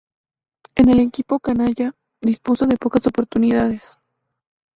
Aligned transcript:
En 0.73 0.89
el 0.89 0.99
equipo 0.99 1.37
canalla 1.39 1.93
dispuso 2.21 2.65
de 2.65 2.75
pocas 2.75 3.05
oportunidades. 3.05 3.99